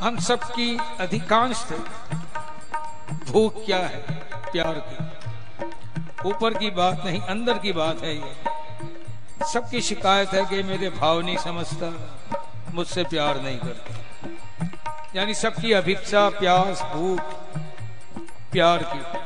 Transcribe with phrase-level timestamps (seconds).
[0.00, 1.66] हम सबकी अधिकांश
[3.30, 3.98] भूख क्या है?
[4.52, 5.12] प्यार की।
[6.28, 8.34] ऊपर की बात नहीं, अंदर की बात है ये।
[9.52, 12.18] सबकी शिकायत है कि मेरे भाव नहीं समझता,
[12.74, 13.94] मुझसे प्यार नहीं करता।
[15.16, 17.20] यानी सबकी अभिप्सा, प्यास, भूख,
[18.52, 19.22] प्यार की।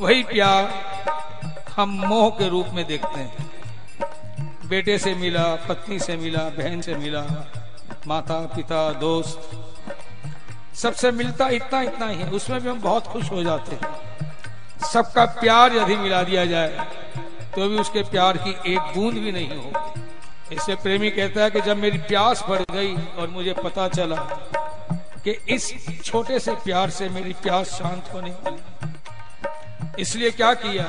[0.00, 0.84] वही प्यार
[1.76, 3.50] हम मोह के रूप में देखते हैं।
[4.68, 7.20] बेटे से मिला, पत्नी से मिला, बहन से मिला
[8.06, 9.50] माता पिता दोस्त,
[10.74, 15.24] सबसे मिलता इतना इतना ही है। उसमें भी हम बहुत खुश हो जाते हैं। सबका
[15.40, 16.86] प्यार यदि मिला दिया जाए
[17.54, 21.60] तो भी उसके प्यार की एक बूंद भी नहीं होगी। इससे प्रेमी कहता है कि
[21.60, 24.16] जब मेरी प्यास बढ़ गई और मुझे पता चला
[25.24, 25.72] कि इस
[26.04, 30.84] छोटे से प्यार से मेरी प्यास शांत होने वाली इसलिए क्या किया?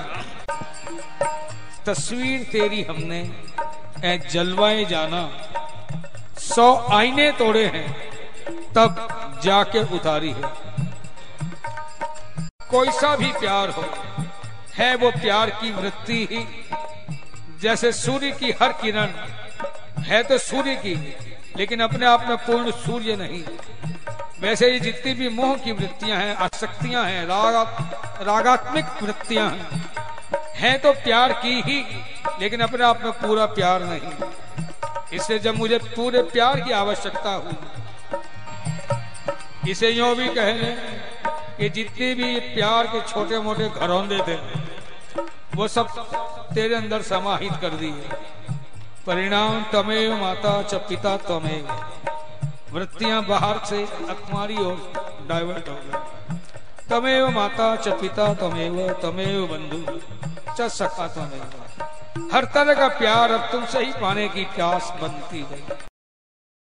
[1.86, 3.20] तस्वीर तेरी हमने
[4.06, 5.22] ए जलवाए जाना।
[6.38, 7.88] सौ आईने तोड़े हैं,
[8.74, 10.54] तब जाके उतारी है।
[12.70, 13.84] कोई सा भी प्यार हो,
[14.76, 16.46] है वो प्यार की वृत्ति ही।
[17.62, 19.14] जैसे सूर्य की हर किरण,
[20.04, 20.96] है तो सूर्य की,
[21.58, 23.44] लेकिन अपने आप में पूर्ण सूर्य नहीं।
[24.42, 27.56] वैसे ही जितनी भी मोह की वृत्तियाँ हैं, आसक्तियाँ हैं, राग,
[28.22, 29.84] रागात्मक वृत्तियाँ हैं
[30.56, 31.80] हैं तो प्यार की ही,
[32.40, 34.12] लेकिन अपने आप में पूरा प्यार नहीं।
[35.14, 37.58] इससे जब मुझे पूरे प्यार की आवश्यकता हुई,
[39.72, 40.76] इसे यो भी कह लें
[41.58, 44.36] कि जितने भी प्यार के छोटे मोटे घरौंदे थे,
[45.56, 45.88] वो सब
[46.54, 48.10] तेरे अंदर समाहित कर दिए।
[49.06, 51.68] परिणाम तमेव माता च पिता तमेव।
[52.74, 54.78] वृत्तियाँ बाहर से तुम्हारी ओर
[55.30, 55.94] डाइवर्ट हो गई।
[56.90, 60.00] तमेव माता च पिता तमेव तमेव बंधु
[60.58, 61.65] च सखा तमेव।
[62.34, 65.95] हर तरह का प्यार अब तुमसे ही पाने की प्यास बनती गई।